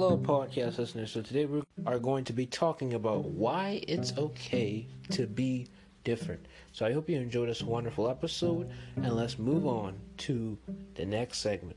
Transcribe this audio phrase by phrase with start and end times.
[0.00, 1.12] Hello, podcast listeners.
[1.12, 5.66] So, today we are going to be talking about why it's okay to be
[6.04, 6.46] different.
[6.72, 10.56] So, I hope you enjoyed this wonderful episode, and let's move on to
[10.94, 11.76] the next segment.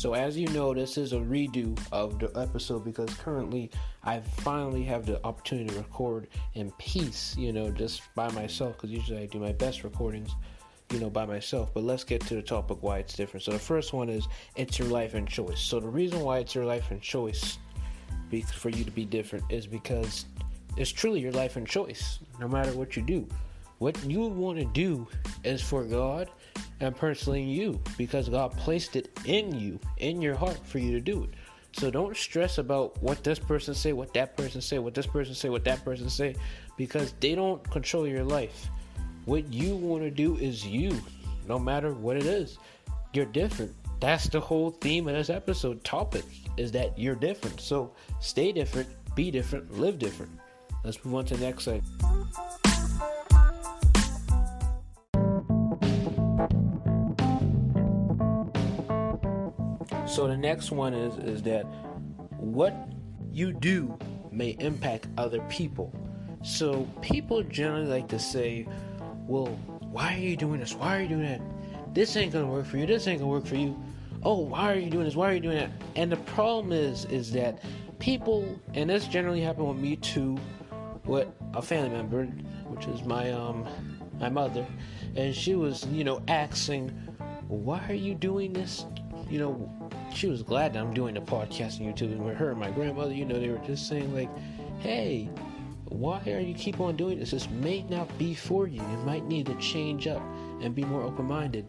[0.00, 3.70] So as you know, this is a redo of the episode because currently
[4.02, 8.90] I finally have the opportunity to record in peace, you know, just by myself because
[8.90, 10.34] usually I do my best recordings,
[10.90, 11.74] you know, by myself.
[11.74, 13.44] But let's get to the topic why it's different.
[13.44, 15.60] So the first one is it's your life and choice.
[15.60, 17.58] So the reason why it's your life and choice
[18.54, 20.24] for you to be different is because
[20.76, 23.28] it's truly your life and choice, no matter what you do.
[23.78, 25.08] What you want to do
[25.42, 26.30] is for God
[26.80, 31.00] and personally you because God placed it in you, in your heart for you to
[31.00, 31.30] do it.
[31.72, 35.34] So don't stress about what this person say, what that person say, what this person
[35.34, 36.34] say, what that person say
[36.80, 38.68] because they don't control your life.
[39.26, 40.98] What you want to do is you,
[41.46, 42.56] no matter what it is.
[43.12, 43.74] You're different.
[44.00, 46.24] That's the whole theme of this episode topic
[46.56, 47.60] is that you're different.
[47.60, 50.32] So stay different, be different, live different.
[50.82, 51.84] Let's move on to the next segment.
[60.10, 61.62] So the next one is is that
[62.36, 62.74] what
[63.30, 63.96] you do
[64.32, 65.94] may impact other people.
[66.42, 68.66] So people generally like to say,
[69.28, 69.46] "Well,
[69.92, 70.74] why are you doing this?
[70.74, 71.40] Why are you doing that?
[71.94, 72.86] This ain't gonna work for you.
[72.86, 73.80] This ain't gonna work for you.
[74.24, 75.14] Oh, why are you doing this?
[75.14, 77.62] Why are you doing that?" And the problem is, is that
[78.00, 80.36] people, and this generally happened with me too,
[81.04, 82.24] with a family member,
[82.66, 83.64] which is my um
[84.18, 84.66] my mother,
[85.14, 86.88] and she was, you know, asking,
[87.46, 88.86] "Why are you doing this?
[89.30, 92.12] You know, she was glad that I'm doing the podcast on YouTube.
[92.12, 94.28] And with her and my grandmother, you know, they were just saying like,
[94.80, 95.30] "Hey,
[95.84, 97.30] why are you keep on doing this?
[97.30, 98.80] This may not be for you.
[98.80, 100.22] You might need to change up
[100.60, 101.66] and be more open-minded."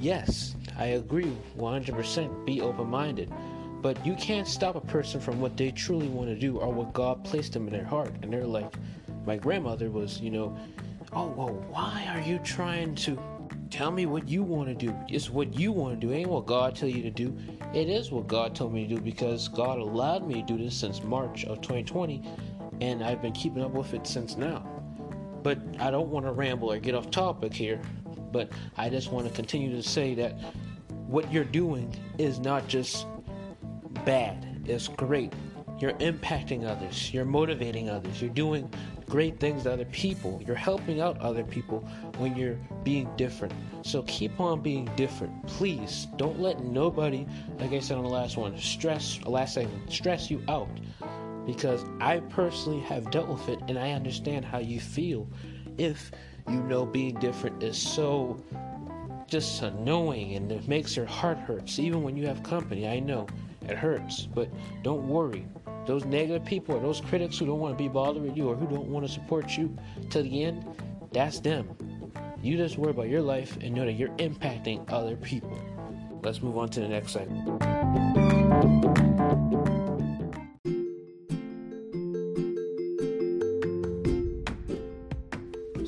[0.00, 2.44] Yes, I agree 100%.
[2.44, 3.32] Be open-minded.
[3.80, 6.92] But you can't stop a person from what they truly want to do or what
[6.92, 8.12] God placed them in their heart.
[8.22, 8.74] And they're like,
[9.24, 10.56] my grandmother was, you know,
[11.12, 13.16] oh, well, why are you trying to
[13.70, 14.96] Tell me what you want to do.
[15.08, 16.12] It's what you want to do.
[16.12, 17.36] Ain't what God tell you to do.
[17.74, 20.74] It is what God told me to do because God allowed me to do this
[20.74, 22.22] since March of 2020,
[22.80, 24.66] and I've been keeping up with it since now.
[25.42, 27.80] But I don't want to ramble or get off topic here.
[28.32, 30.32] But I just want to continue to say that
[31.06, 33.06] what you're doing is not just
[34.04, 34.62] bad.
[34.66, 35.32] It's great.
[35.78, 37.12] You're impacting others.
[37.14, 38.20] You're motivating others.
[38.20, 38.70] You're doing
[39.08, 40.40] great things to other people.
[40.46, 41.80] You're helping out other people
[42.18, 43.54] when you're being different.
[43.82, 45.46] So keep on being different.
[45.46, 47.26] Please don't let nobody,
[47.58, 50.68] like I said on the last one, stress, last segment, stress you out.
[51.46, 55.26] Because I personally have dealt with it and I understand how you feel
[55.78, 56.10] if
[56.48, 58.42] you know being different is so
[59.28, 61.78] just annoying and it makes your heart hurts.
[61.78, 63.26] Even when you have company, I know
[63.62, 64.22] it hurts.
[64.22, 64.48] But
[64.82, 65.46] don't worry
[65.88, 68.54] those negative people or those critics who don't want to be bothered with you or
[68.54, 69.74] who don't want to support you
[70.10, 70.62] to the end,
[71.12, 71.66] that's them.
[72.42, 75.58] You just worry about your life and know that you're impacting other people.
[76.22, 77.62] Let's move on to the next segment.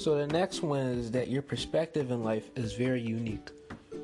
[0.00, 3.50] So, the next one is that your perspective in life is very unique.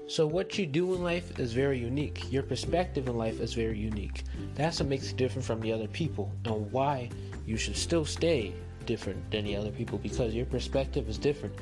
[0.08, 2.30] So, what you do in life is very unique.
[2.30, 4.22] Your perspective in life is very unique.
[4.54, 7.10] That's what makes you different from the other people, and why
[7.44, 8.52] you should still stay
[8.86, 11.56] different than the other people because your perspective is different.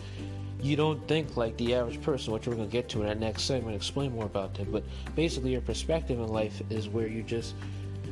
[0.60, 3.18] You don't think like the average person, which we're going to get to in that
[3.18, 4.70] next segment, explain more about that.
[4.70, 4.84] But
[5.14, 7.54] basically, your perspective in life is where you just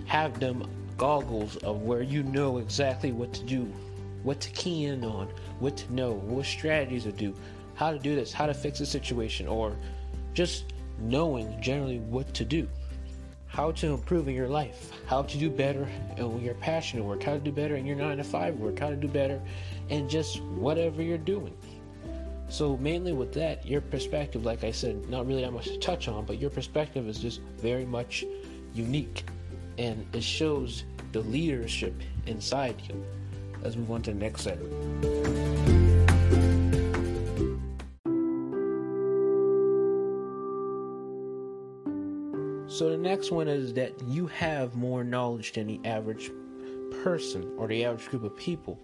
[0.07, 0.67] have them
[0.97, 3.71] goggles of where you know exactly what to do,
[4.23, 5.29] what to key in on,
[5.59, 7.35] what to know, what strategies to do,
[7.75, 9.77] how to do this, how to fix a situation, or
[10.35, 12.69] just knowing generally what to do,
[13.47, 17.33] how to improve in your life, how to do better in your passionate work, how
[17.33, 19.41] to do better in your nine to five work, how to do better
[19.89, 21.57] in just whatever you're doing.
[22.49, 26.09] So mainly with that, your perspective, like I said, not really that much to touch
[26.09, 28.25] on, but your perspective is just very much
[28.75, 29.25] unique,
[29.79, 31.95] and it shows the leadership
[32.27, 33.05] inside you.
[33.63, 35.82] Let's move on to the next segment.
[42.83, 46.33] So the next one is that you have more knowledge than the average
[47.05, 48.77] person or the average group of people.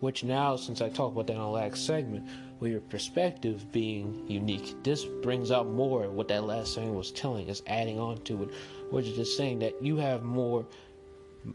[0.00, 2.28] Which now, since I talked about that in the last segment,
[2.60, 7.48] with your perspective being unique, this brings out more what that last segment was telling
[7.48, 8.50] us, adding on to it,
[8.90, 10.66] which is just saying that you have more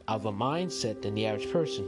[0.08, 1.86] of a mindset than the average person.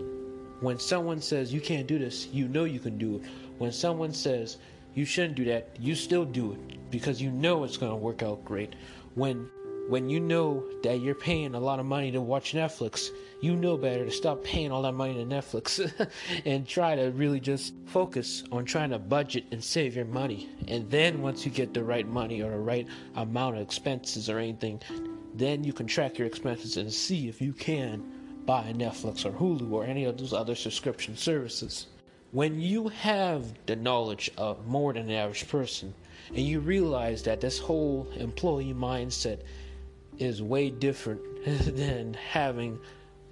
[0.60, 3.24] When someone says you can't do this, you know you can do it.
[3.58, 4.58] When someone says
[4.94, 8.22] you shouldn't do that, you still do it because you know it's going to work
[8.22, 8.76] out great.
[9.16, 9.50] When
[9.88, 13.10] when you know that you're paying a lot of money to watch Netflix,
[13.42, 15.92] you know better to stop paying all that money to Netflix
[16.46, 20.50] and try to really just focus on trying to budget and save your money.
[20.68, 24.40] And then once you get the right money or the right amount of expenses or
[24.40, 24.82] anything,
[25.34, 28.04] then you can track your expenses and see if you can
[28.46, 31.88] buy Netflix or Hulu or any of those other subscription services.
[32.32, 35.94] When you have the knowledge of more than the average person,
[36.30, 39.42] and you realize that this whole employee mindset
[40.18, 42.80] is way different than having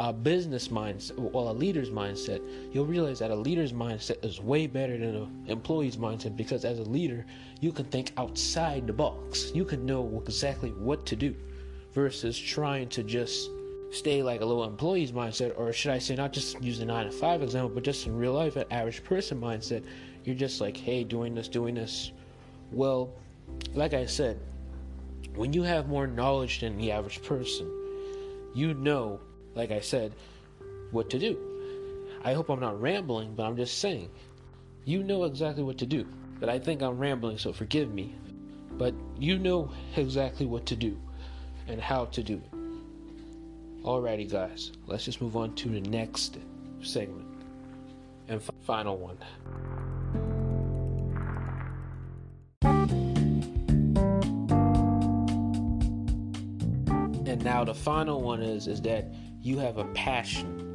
[0.02, 2.42] a business mindset or a leader's mindset,
[2.74, 6.80] you'll realize that a leader's mindset is way better than an employee's mindset because as
[6.80, 7.24] a leader,
[7.60, 9.52] you can think outside the box.
[9.54, 11.36] You can know exactly what to do
[11.94, 13.52] versus trying to just
[13.92, 17.06] stay like a little employee's mindset, or should I say, not just use the nine
[17.06, 19.84] to five example, but just in real life, an average person mindset.
[20.24, 22.12] You're just like, hey, doing this, doing this.
[22.72, 23.14] Well,
[23.76, 24.40] like I said,
[25.36, 27.70] when you have more knowledge than the average person,
[28.54, 29.20] you know,
[29.56, 30.14] like I said,
[30.92, 31.38] what to do.
[32.24, 34.10] I hope I'm not rambling, but I'm just saying.
[34.86, 36.06] You know exactly what to do.
[36.40, 38.16] But I think I'm rambling, so forgive me.
[38.72, 41.00] But you know exactly what to do
[41.68, 43.84] and how to do it.
[43.84, 46.38] Alrighty, guys, let's just move on to the next
[46.82, 47.28] segment
[48.28, 49.18] and f- final one.
[57.44, 59.12] Now the final one is is that
[59.42, 60.68] you have a passion.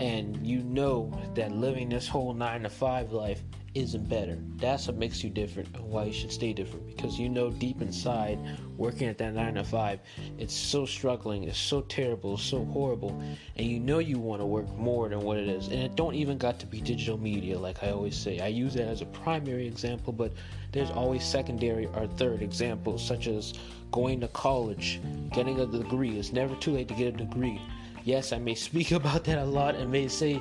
[0.00, 3.42] And you know that living this whole 9 to 5 life
[3.74, 4.38] isn't better.
[4.56, 7.80] That's what makes you different and why you should stay different because you know deep
[7.80, 8.38] inside
[8.76, 10.00] working at that 9 to 5
[10.38, 13.22] it's so struggling, it's so terrible, it's so horrible
[13.56, 15.68] and you know you want to work more than what it is.
[15.68, 18.40] And it don't even got to be digital media like I always say.
[18.40, 20.32] I use that as a primary example, but
[20.72, 23.54] there's always secondary or third examples such as
[23.92, 25.00] going to college,
[25.32, 26.18] getting a degree.
[26.18, 27.60] It's never too late to get a degree.
[28.04, 30.40] Yes, I may speak about that a lot and may say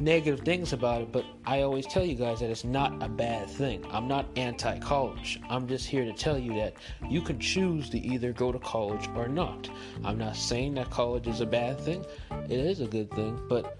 [0.00, 3.48] negative things about it, but I always tell you guys that it's not a bad
[3.48, 3.84] thing.
[3.90, 5.40] I'm not anti college.
[5.48, 6.74] I'm just here to tell you that
[7.08, 9.68] you can choose to either go to college or not.
[10.04, 12.04] I'm not saying that college is a bad thing,
[12.48, 13.76] it is a good thing, but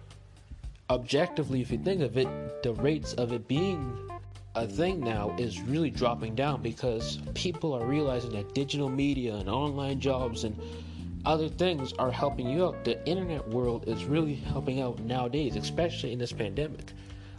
[0.90, 2.28] objectively, if you think of it,
[2.62, 3.96] the rates of it being
[4.54, 9.48] a thing now is really dropping down because people are realizing that digital media and
[9.48, 10.58] online jobs and
[11.24, 12.84] other things are helping you out.
[12.84, 16.92] The internet world is really helping out nowadays, especially in this pandemic.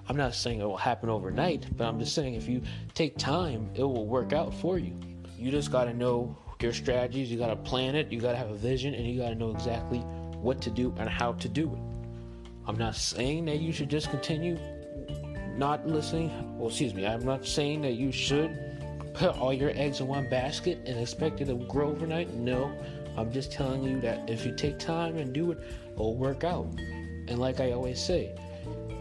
[0.07, 2.61] I'm not saying it will happen overnight, but I'm just saying if you
[2.93, 4.97] take time, it will work out for you.
[5.37, 8.37] You just got to know your strategies, you got to plan it, you got to
[8.37, 9.99] have a vision, and you got to know exactly
[10.41, 11.79] what to do and how to do it.
[12.67, 14.57] I'm not saying that you should just continue
[15.55, 16.57] not listening.
[16.57, 18.57] Well, excuse me, I'm not saying that you should
[19.13, 22.33] put all your eggs in one basket and expect it to grow overnight.
[22.33, 22.71] No,
[23.19, 25.59] I'm just telling you that if you take time and do it,
[25.93, 26.67] it'll work out.
[27.27, 28.31] And like I always say,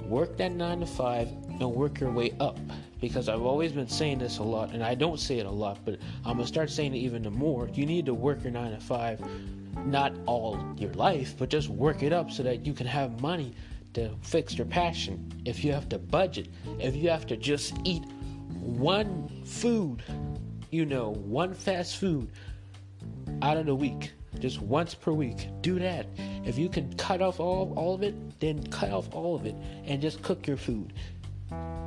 [0.05, 1.29] work that nine to five
[1.61, 2.59] and work your way up.
[3.01, 5.79] Because I've always been saying this a lot, and I don't say it a lot,
[5.85, 7.69] but I'm gonna start saying it even more.
[7.73, 9.21] You need to work your nine to five,
[9.87, 13.55] not all your life, but just work it up so that you can have money
[13.95, 16.49] to fix your passion, if you have to budget,
[16.81, 18.03] if you have to just eat
[18.61, 20.03] one food,
[20.71, 22.33] you know, one fast food
[23.43, 26.07] out of the week, just once per week, do that.
[26.45, 29.55] If you can cut off all, all of it, then cut off all of it
[29.85, 30.93] and just cook your food.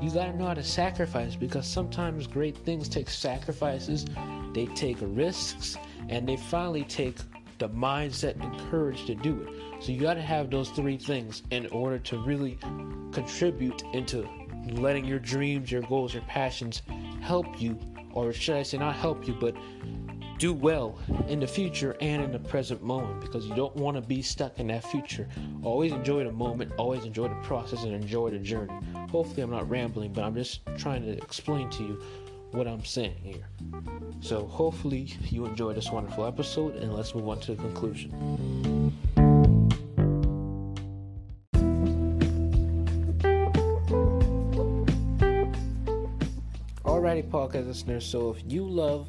[0.02, 4.06] You gotta know how to sacrifice because sometimes great things take sacrifices,
[4.54, 5.78] they take risks,
[6.10, 7.18] and they finally take
[7.60, 9.84] the mindset and courage to do it.
[9.84, 12.58] So you got to have those three things in order to really
[13.12, 14.28] contribute into
[14.72, 16.82] letting your dreams, your goals, your passions
[17.22, 17.78] help you,
[18.14, 19.56] or should I say, not help you, but
[20.42, 24.02] do well in the future and in the present moment because you don't want to
[24.02, 25.30] be stuck in that future.
[25.62, 28.74] Always enjoy the moment, always enjoy the process, and enjoy the journey.
[29.12, 32.02] Hopefully, I'm not rambling, but I'm just trying to explain to you
[32.54, 33.46] what I'm saying here.
[34.22, 38.12] So, hopefully, you enjoyed this wonderful episode, and let's move on to the conclusion.
[46.84, 48.06] Alrighty, podcast listeners.
[48.08, 49.08] So if you love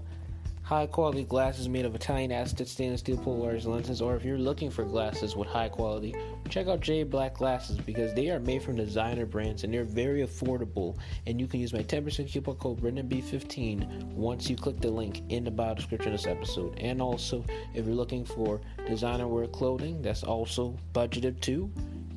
[0.62, 4.70] high quality glasses made of Italian acetate stainless steel polarized lenses, or if you're looking
[4.70, 6.14] for glasses with high quality,
[6.48, 10.22] check out J Black Glasses because they are made from designer brands and they're very
[10.22, 10.96] affordable.
[11.26, 15.44] And you can use my 10% coupon code BrendanB15 once you click the link in
[15.44, 16.78] the bio description of this episode.
[16.78, 21.70] And also, if you're looking for designer wear clothing that's also budgeted too,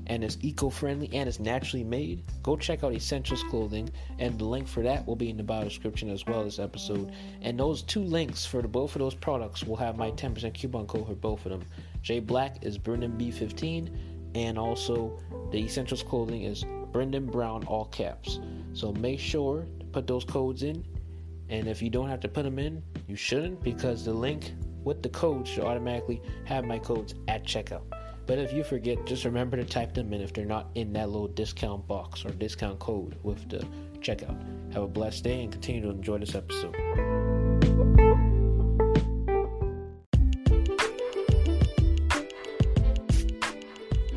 [0.08, 4.68] and it's eco-friendly and it's naturally made, go check out Essentials Clothing, and the link
[4.68, 7.12] for that will be in the bio description as well as this episode.
[7.42, 10.88] And those two links for the both of those products will have my 10% coupon
[10.88, 11.64] code for both of them.
[12.02, 13.90] J Black is Brendan B15,
[14.36, 15.18] and also
[15.52, 18.40] the Essentials Clothing is Brendan Brown all caps.
[18.74, 20.86] So make sure to put those codes in,
[21.50, 25.02] and if you don't have to put them in, you shouldn't because the link with
[25.02, 27.84] the code should automatically have my codes at checkout.
[28.28, 31.10] But if you forget, just remember to type them in if they're not in that
[31.10, 33.66] little discount box or discount code with the
[34.00, 34.36] checkout.
[34.74, 36.74] Have a blessed day and continue to enjoy this episode.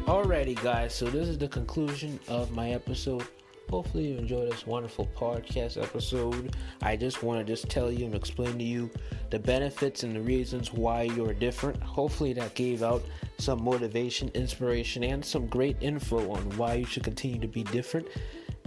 [0.07, 3.27] Alrighty, guys, so this is the conclusion of my episode.
[3.69, 6.57] Hopefully, you enjoyed this wonderful podcast episode.
[6.81, 8.91] I just want to just tell you and explain to you
[9.29, 11.83] the benefits and the reasons why you're different.
[11.83, 13.03] Hopefully, that gave out
[13.39, 18.07] some motivation, inspiration, and some great info on why you should continue to be different.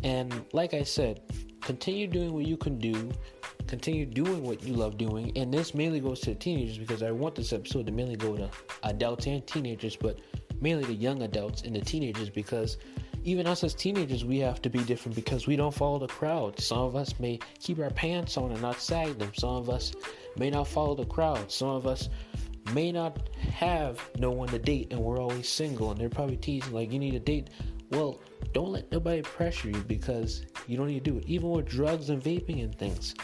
[0.03, 1.21] And like I said,
[1.61, 3.11] continue doing what you can do,
[3.67, 5.31] continue doing what you love doing.
[5.37, 8.49] And this mainly goes to teenagers because I want this episode to mainly go to
[8.83, 10.19] adults and teenagers, but
[10.61, 12.77] mainly the young adults and the teenagers because
[13.23, 16.59] even us as teenagers, we have to be different because we don't follow the crowd.
[16.59, 19.31] Some of us may keep our pants on and not sag them.
[19.35, 19.93] Some of us
[20.37, 21.51] may not follow the crowd.
[21.51, 22.09] Some of us
[22.73, 26.73] may not have no one to date and we're always single and they're probably teasing
[26.73, 27.49] like you need a date.
[27.91, 28.19] Well,
[28.53, 31.25] don't let nobody pressure you because you don't need to do it.
[31.27, 33.15] Even with drugs and vaping and things.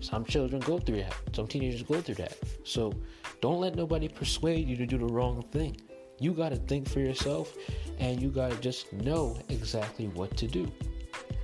[0.00, 1.14] Some children go through that.
[1.32, 2.36] Some teenagers go through that.
[2.64, 2.92] So
[3.40, 5.76] don't let nobody persuade you to do the wrong thing.
[6.18, 7.54] You got to think for yourself
[7.98, 10.70] and you got to just know exactly what to do.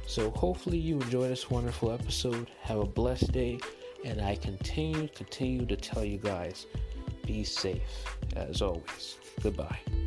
[0.07, 2.50] So hopefully you enjoy this wonderful episode.
[2.62, 3.61] Have a blessed day
[4.04, 6.66] and I continue continue to tell you guys
[7.28, 9.16] be safe as always.
[9.42, 9.98] Goodbye.